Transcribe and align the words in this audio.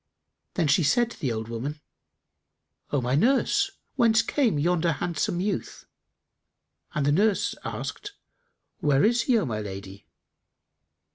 Then 0.55 0.65
she 0.67 0.81
said 0.81 1.11
to 1.11 1.19
the 1.19 1.31
old 1.31 1.47
woman, 1.47 1.79
"O 2.89 3.01
my 3.01 3.13
nurse, 3.13 3.69
whence 3.97 4.23
came 4.23 4.57
yonder 4.57 4.93
handsome 4.93 5.39
youth?"; 5.39 5.85
and 6.95 7.05
the 7.05 7.11
nurse 7.11 7.53
asked, 7.63 8.13
"Where 8.79 9.05
is 9.05 9.21
he, 9.29 9.37
O 9.37 9.45
my 9.45 9.59
lady?" 9.61 10.07